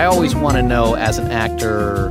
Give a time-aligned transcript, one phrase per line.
[0.00, 2.08] I always want to know as an actor,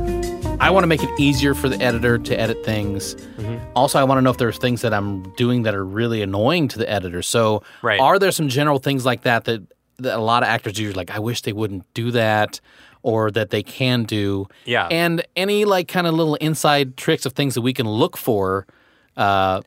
[0.60, 3.16] I want to make it easier for the editor to edit things.
[3.16, 3.58] Mm-hmm.
[3.74, 6.68] Also, I want to know if there's things that I'm doing that are really annoying
[6.68, 7.20] to the editor.
[7.20, 7.98] So, Right.
[7.98, 9.62] are there some general things like that that,
[9.98, 10.92] that a lot of actors do?
[10.92, 12.60] Like, I wish they wouldn't do that,
[13.02, 14.46] or that they can do.
[14.66, 14.86] Yeah.
[14.88, 18.68] And any like kind of little inside tricks of things that we can look for
[19.16, 19.62] uh,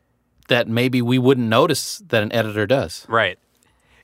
[0.48, 3.04] that maybe we wouldn't notice that an editor does.
[3.06, 3.38] Right.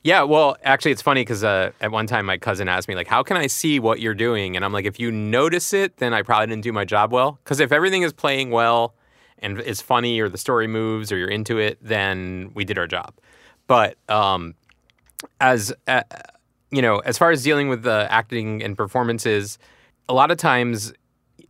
[0.03, 3.07] Yeah, well, actually, it's funny because uh, at one time my cousin asked me, like,
[3.07, 4.55] how can I see what you're doing?
[4.55, 7.39] And I'm like, if you notice it, then I probably didn't do my job well.
[7.43, 8.95] Because if everything is playing well
[9.39, 12.87] and is funny or the story moves or you're into it, then we did our
[12.87, 13.13] job.
[13.67, 14.55] But um,
[15.39, 16.01] as uh,
[16.71, 19.59] you know, as far as dealing with the acting and performances,
[20.09, 20.93] a lot of times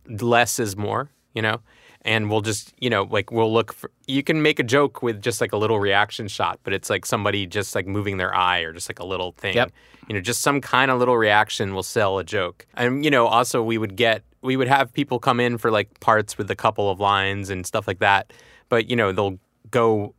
[0.08, 1.60] less is more, you know?
[2.04, 5.22] And we'll just, you know, like we'll look for, you can make a joke with
[5.22, 8.60] just like a little reaction shot, but it's like somebody just like moving their eye
[8.60, 9.54] or just like a little thing.
[9.54, 9.72] Yep.
[10.08, 12.66] You know, just some kind of little reaction will sell a joke.
[12.74, 16.00] And, you know, also we would get, we would have people come in for like
[16.00, 18.32] parts with a couple of lines and stuff like that.
[18.68, 19.38] But, you know, they'll
[19.70, 20.14] go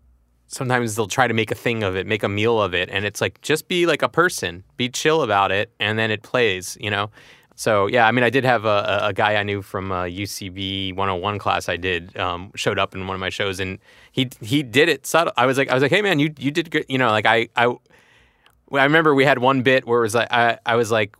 [0.53, 3.05] sometimes they'll try to make a thing of it, make a meal of it, and
[3.05, 6.77] it's like just be like a person, be chill about it, and then it plays,
[6.79, 7.09] you know.
[7.55, 10.95] So yeah, I mean, I did have a, a- guy I knew from a UCB
[10.95, 13.77] 101 class I did um, showed up in one of my shows, and
[14.11, 15.33] he he did it subtle.
[15.37, 17.09] I was like, I was like, hey man, you you did good, you know.
[17.09, 17.67] Like I I
[18.71, 21.15] I remember we had one bit where it was like I I was like.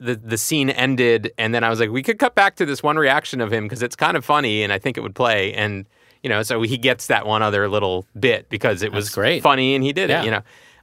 [0.00, 2.84] The, the scene ended and then I was like we could cut back to this
[2.84, 5.52] one reaction of him because it's kind of funny and I think it would play
[5.54, 5.86] and
[6.22, 9.42] you know so he gets that one other little bit because it was great.
[9.42, 10.22] funny and he did Yeah.
[10.22, 10.42] it you know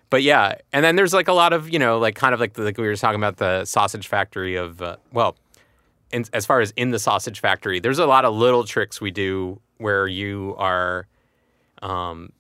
[0.09, 2.53] but yeah and then there's like a lot of you know like kind of like
[2.53, 5.35] the, like we were talking about the sausage factory of uh, well
[6.11, 9.11] in, as far as in the sausage factory there's a lot of little tricks we
[9.11, 11.07] do where you are
[11.81, 12.31] um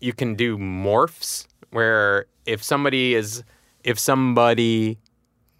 [0.00, 3.42] you can do morphs where if somebody is
[3.84, 4.98] if somebody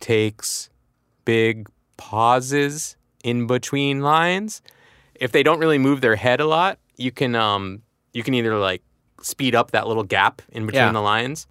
[0.01, 0.71] takes
[1.25, 4.63] big pauses in between lines
[5.15, 8.57] if they don't really move their head a lot you can um you can either
[8.59, 8.83] like
[9.23, 10.93] speed up that little gap in between Yeah.
[10.93, 11.47] the lines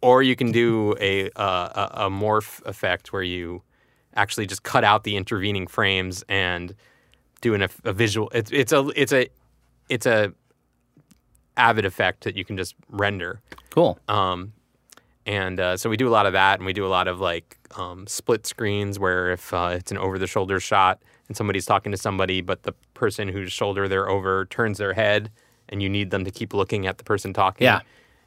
[0.00, 3.62] or you can do a, uh, a a morph effect where you
[4.14, 6.74] actually just cut out the intervening frames and
[7.40, 9.28] do an, a visual it's it's a it's a
[9.88, 10.32] it's a
[11.56, 13.40] avid effect that you can just render
[13.70, 13.98] Cool.
[14.08, 14.52] um,
[15.24, 17.20] and uh, so we do a lot of that, and we do a lot of
[17.20, 21.64] like um, split screens where if uh, it's an over the shoulder shot and somebody's
[21.64, 25.30] talking to somebody, but the person whose shoulder they're over turns their head,
[25.68, 27.64] and you need them to keep looking at the person talking.
[27.64, 27.80] Yeah.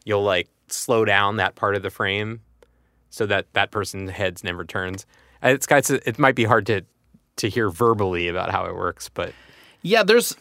[0.06, 2.42] you'll like slow down that part of the frame
[3.10, 5.06] so that that person's head's never turns.
[5.44, 6.82] Uh, It's guys, it might be hard to
[7.38, 9.34] to hear verbally about how it works, but
[9.82, 10.36] Yeah, there's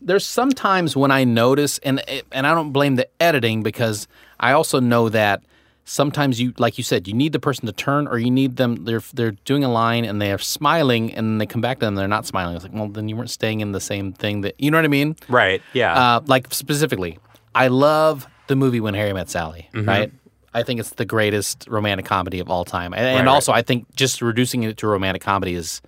[0.00, 2.00] there's sometimes when I notice and
[2.32, 4.06] and I don't blame the editing because
[4.40, 5.42] I also know that
[5.88, 8.84] sometimes you like you said you need the person to turn or you need them
[8.84, 11.94] they're they're doing a line and they're smiling and then they come back to them
[11.94, 12.54] and they're not smiling.
[12.54, 14.84] It's like, well, then you weren't staying in the same thing that you know what
[14.84, 15.16] I mean?
[15.28, 17.18] right, yeah, Uh, like specifically,
[17.54, 19.68] I love the movie When Harry Met Sally.
[19.74, 20.12] Right.
[20.54, 23.32] I think it's the greatest romantic comedy of all time, and, and right.
[23.32, 25.80] also I think just reducing it to a romantic comedy is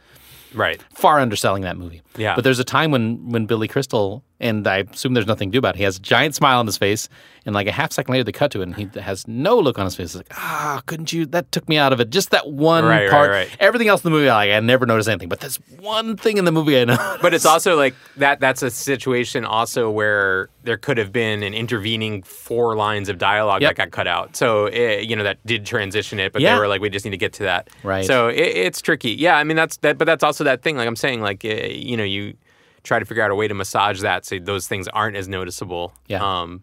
[0.55, 2.03] right, far underselling that movie.
[2.17, 2.35] Yeah.
[2.35, 5.59] But there's a time when when Billy Crystal and I assume there's nothing to do
[5.59, 5.79] about it.
[5.79, 7.09] He has a giant smile on his face,
[7.47, 9.79] and like a half second later they cut to it, and he has no look
[9.79, 10.07] on his face.
[10.07, 11.27] It's like, ah, couldn't you?
[11.27, 12.11] That took me out of it.
[12.11, 13.31] Just that one Right, right, part.
[13.31, 13.49] right.
[13.61, 15.29] Everything else in the movie, I like I never noticed anything.
[15.29, 17.17] But this one thing in the movie, I know.
[17.23, 18.41] But it's also like that.
[18.41, 23.63] That's a situation also where there could have been an intervening four lines of dialogue
[23.63, 23.71] Yep.
[23.71, 24.37] that got cut out.
[24.37, 26.55] So it, you know that did transition it, but Yeah.
[26.55, 27.69] they were like, we just need to get to that.
[27.83, 28.05] Right.
[28.05, 29.11] So it, it's tricky.
[29.13, 30.77] Yeah, I mean that's that, but that's also that thing.
[30.77, 32.35] Like I'm saying, like uh, you know, you
[32.83, 35.93] try to figure out a way to massage that so those things aren't as noticeable.
[36.07, 36.23] Yeah.
[36.23, 36.63] Um,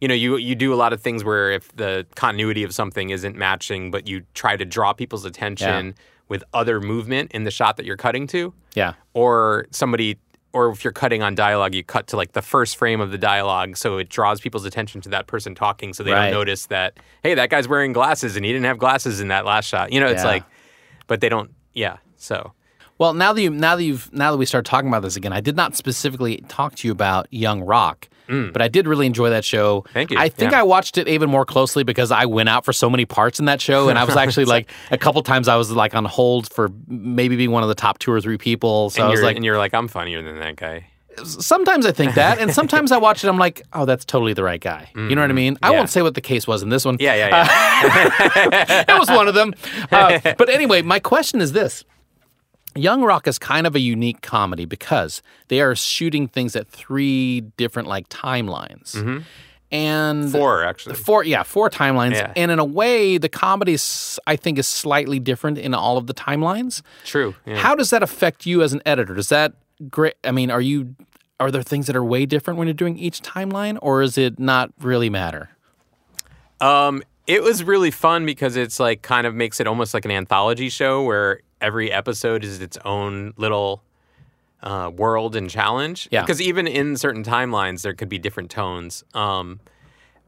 [0.00, 3.10] you know, you you do a lot of things where if the continuity of something
[3.10, 5.94] isn't matching, but you try to draw people's attention
[6.28, 8.94] with other movement in the shot that you're cutting to yeah.
[9.14, 10.18] or somebody
[10.52, 13.18] or if you're cutting on dialogue you cut to like the first frame of the
[13.18, 16.30] dialogue so it draws people's attention to that person talking so they Right.
[16.30, 19.44] don't notice that hey that guy's wearing glasses and he didn't have glasses in that
[19.44, 20.30] last shot you know it's Yeah.
[20.30, 20.44] like
[21.06, 22.52] but they don't yeah so
[22.98, 25.32] Well, now that you now that you've now that we start talking about this again,
[25.32, 29.30] I did not specifically talk to you about Young Rock, but I did really enjoy
[29.30, 29.82] that show.
[29.82, 29.88] Mm.
[29.92, 30.18] Thank you.
[30.18, 30.60] I think Yeah.
[30.60, 33.44] I watched it even more closely because I went out for so many parts in
[33.46, 36.50] that show, and I was actually like a couple times I was like on hold
[36.50, 38.90] for maybe being one of the top two or three people.
[38.90, 40.86] So and I was you're, like, and you're like, I'm funnier than that guy.
[41.24, 44.42] sometimes I think that, and sometimes I watch it, I'm like, oh, that's totally the
[44.42, 44.90] right guy.
[44.94, 45.56] You know what I mean?
[45.62, 45.72] I Mm-hmm.
[45.72, 45.78] Yeah.
[45.80, 46.96] won't say what the case was in this one.
[47.00, 48.84] Yeah, yeah, yeah.
[48.88, 49.54] it was one of them.
[49.92, 51.84] Uh, but anyway, my question is this.
[52.76, 57.40] Young Rock is kind of a unique comedy because they are shooting things at three
[57.56, 58.94] different like timelines.
[59.72, 60.30] And Mm-hmm.
[60.32, 60.94] Four actually.
[60.94, 62.12] four yeah, four timelines.
[62.12, 62.32] Yeah.
[62.36, 66.06] And in a way, the comedy is, I think is slightly different in all of
[66.06, 66.82] the timelines.
[67.04, 67.34] True.
[67.44, 67.56] Yeah.
[67.56, 69.14] How does that affect you as an editor?
[69.14, 69.54] Does that
[69.90, 70.94] great I mean, are you
[71.40, 74.38] are there things that are way different when you're doing each timeline or is it
[74.38, 75.50] not really matter?
[76.60, 80.10] Um, it was really fun because it's like kind of makes it almost like an
[80.12, 83.82] anthology show where every episode is its own little
[84.62, 86.08] uh, world and challenge.
[86.12, 86.22] Yeah.
[86.22, 89.02] Because even in certain timelines, there could be different tones.
[89.14, 89.58] Um,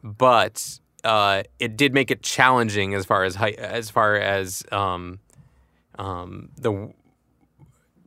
[0.02, 5.20] but uh, it did make it challenging as far as as far as um,
[5.98, 6.92] um, the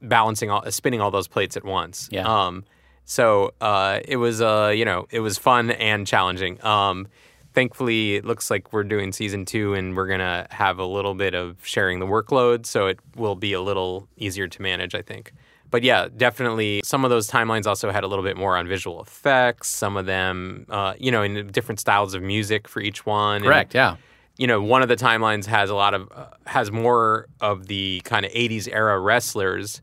[0.01, 2.09] balancing all spinning all those plates at once.
[2.11, 2.27] Yeah.
[2.27, 2.65] Um,
[3.05, 6.63] so uh, it was uh, you know it was fun and challenging.
[7.53, 11.33] Thankfully, it looks like we're doing season two, and we're gonna have a little bit
[11.35, 15.33] of sharing the workload, so it will be a little easier to manage, I think.
[15.69, 16.81] But yeah, definitely.
[16.83, 19.69] Some of those timelines also had a little bit more on visual effects.
[19.69, 23.37] Some of them, uh, you know, in different styles of music for each one.
[23.37, 23.95] and- Correct, yeah.
[24.37, 28.01] you know, one of the timelines has a lot of uh, has more of the
[28.05, 29.81] kind of '80s era wrestlers,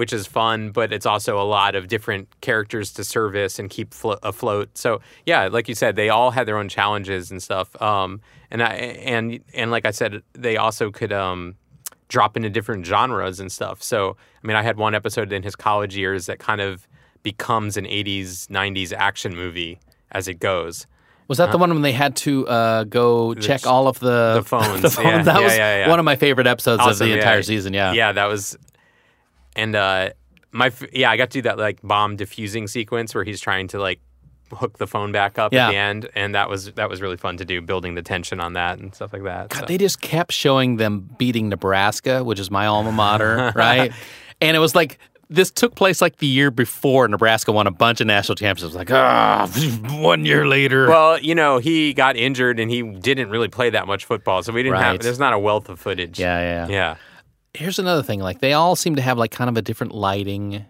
[0.00, 3.92] which is fun, but it's also a lot of different characters to service and keep
[3.92, 4.68] flo- afloat.
[4.78, 7.68] So yeah, like you said, they all had their own challenges and stuff.
[7.82, 8.20] Um,
[8.50, 8.72] and I
[9.14, 11.54] and and like I said, they also could um,
[12.08, 13.82] drop into different genres and stuff.
[13.82, 16.88] So I mean, I had one episode in his college years that kind of
[17.22, 19.78] becomes an '80s '90s action movie
[20.10, 20.86] as it goes.
[21.28, 24.34] Was that the one when they had to uh, go check all of the Uh-huh.
[24.40, 25.06] the phones, the phones?
[25.06, 27.18] yeah, that yeah, was yeah, one of my favorite episodes of Awesome, the yeah.
[27.18, 27.72] entire season.
[27.72, 28.56] Yeah, yeah, that was,
[29.56, 30.10] and uh,
[30.52, 33.78] my yeah, I got to do that like bomb diffusing sequence where he's trying to
[33.78, 34.00] like
[34.52, 35.68] hook the phone back up Yeah.
[35.68, 38.40] at the end, and that was that was really fun to do, building the tension
[38.40, 39.52] on that and stuff like that.
[39.52, 39.60] so.
[39.60, 43.92] God, they just kept showing them beating Nebraska, which is my alma mater, right?
[44.40, 44.98] And it was like
[45.32, 48.74] this took place like the year before Nebraska won a bunch of national championships.
[48.74, 49.46] Like, ah,
[50.00, 50.88] one year later.
[50.88, 54.52] well, you know, he got injured and he didn't really play that much football, so
[54.52, 54.94] we didn't have.
[54.94, 55.00] Right.
[55.00, 56.18] There's not a wealth of footage.
[56.18, 56.96] yeah, yeah, yeah.
[57.54, 60.64] Here's another thing: like they all seem to have like kind of a different lighting,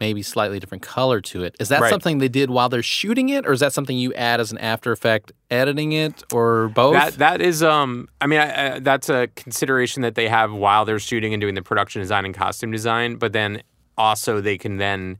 [0.00, 1.54] maybe slightly different color to it.
[1.60, 1.90] Is that Right.
[1.90, 4.58] something they did while they're shooting it, or is that something you add as an
[4.58, 6.94] after effect editing it, or both?
[6.94, 10.84] That that is um I mean I, I, that's a consideration that they have while
[10.84, 13.62] they're shooting and doing the production design and costume design, but then
[13.98, 15.18] also they can then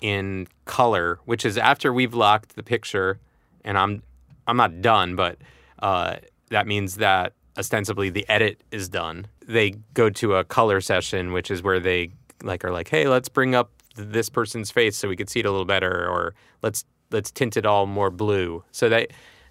[0.00, 3.18] in color, which is after we've locked the picture
[3.64, 4.02] and I'm
[4.46, 5.38] I'm not done, but
[5.80, 6.16] uh,
[6.50, 9.26] that means that ostensibly the edit is done.
[9.46, 12.10] They go to a color session, which is where they
[12.42, 15.46] like are like, "Hey, let's bring up this person's face so we could see it
[15.46, 18.64] a little better," or let's let's tint it all more blue.
[18.72, 19.08] So they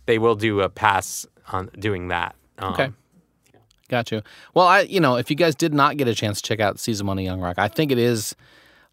[0.07, 2.35] they will do a pass on doing that.
[2.57, 2.89] Um, Okay.
[3.89, 4.21] Got you.
[4.53, 6.79] Well, I, you know, if you guys did not get a chance to check out
[6.79, 8.33] season one of Young Rock, I think it is.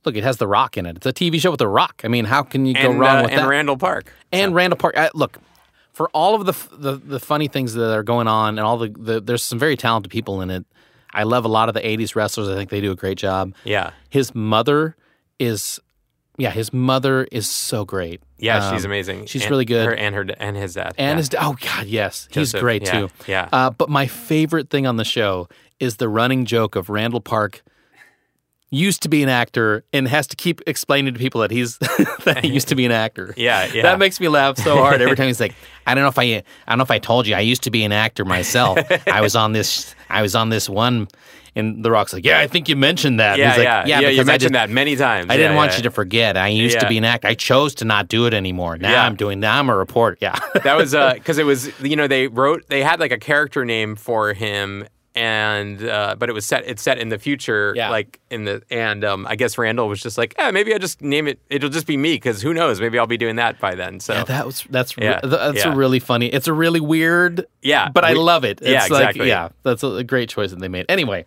[0.04, 0.96] Look, it has The Rock in it.
[0.96, 2.00] It's a TV show with The Rock.
[2.04, 3.48] I mean, how can you go And, wrong uh, with and that?
[3.48, 4.12] Randall Park.
[4.32, 4.96] and Randall Park.
[4.96, 5.38] I, look,
[5.98, 8.88] for all of the, the the funny things that are going on, and all the,
[8.96, 10.64] the there's some very talented people in it.
[11.12, 12.48] I love a lot of the '80s wrestlers.
[12.48, 13.52] I think they do a great job.
[13.64, 13.90] Yeah.
[14.08, 14.94] His mother
[15.40, 15.80] is,
[16.36, 18.22] yeah, his mother is so great.
[18.38, 19.26] Yeah, she's Um, amazing.
[19.26, 19.86] she's And really good.
[19.86, 20.94] Her and her and his dad.
[20.96, 21.16] And yeah.
[21.16, 23.08] his oh god, yes, he's great yeah, too.
[23.26, 23.48] yeah.
[23.52, 25.48] Uh, but my favorite thing on the show
[25.80, 27.62] is the running joke of Randall Park
[28.70, 31.78] used to be an actor and has to keep explaining to people that he's
[32.24, 33.32] that he used to be an actor.
[33.38, 33.82] Yeah, yeah.
[33.82, 35.54] That makes me laugh so hard every time he's like,
[35.86, 37.70] I don't know if I I don't know if I told you I used to
[37.70, 38.78] be an actor myself.
[39.06, 41.08] I was on this I was on this one
[41.56, 43.38] and The Rock's like, Yeah, I think you mentioned that.
[43.38, 45.26] Yeah, he's like, yeah, yeah, You I mentioned just- that many times.
[45.30, 45.76] I didn't Yeah, want yeah.
[45.78, 46.36] you to forget.
[46.36, 47.26] I used to be an actor.
[47.28, 48.76] I chose to not do it anymore.
[48.76, 49.04] Now Yeah.
[49.06, 49.40] I'm doing.
[49.40, 50.18] Now I'm a reporter.
[50.20, 50.38] Yeah.
[50.62, 53.64] that was uh because it was you know they wrote they had like a character
[53.64, 54.86] name for him
[55.18, 57.90] and uh, but it was set it's set in the future Yeah.
[57.90, 61.02] like in the and um, I guess Randall was just like yeah maybe I just
[61.02, 63.74] name it it'll just be me because who knows maybe I'll be doing that by
[63.74, 65.74] then so Yeah, that was that's Yeah, th- that's yeah.
[65.74, 66.26] really funny.
[66.28, 68.60] It's a really weird, Yeah, but I love it.
[68.62, 69.28] It's yeah, like exactly.
[69.28, 70.86] yeah, that's a great choice that they made.
[70.88, 71.24] Anyway,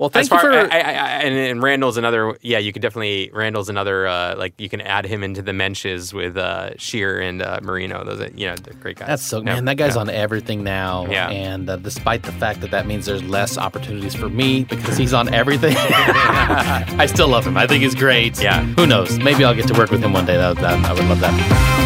[0.00, 0.72] Well, thank As far, you for.
[0.72, 2.34] I, I, I, and, and Randall's another.
[2.40, 4.06] Yeah, you could definitely Randall's another.
[4.06, 8.02] Uh, like you can add him into the mentions with uh, Sheer and uh, Marino.
[8.02, 9.08] Those, are, you know, they're great guys.
[9.08, 9.66] that's so Yeah, man.
[9.66, 10.00] That guy's yeah.
[10.00, 11.04] on everything now.
[11.04, 11.28] Yeah.
[11.28, 15.12] And uh, despite the fact that that means there's less opportunities for me because he's
[15.12, 17.58] on everything, I still love him.
[17.58, 18.42] I think he's great.
[18.42, 18.62] Yeah.
[18.62, 19.18] Who knows?
[19.18, 20.38] Maybe I'll get to work with him one day.
[20.38, 21.79] That, that I would love that.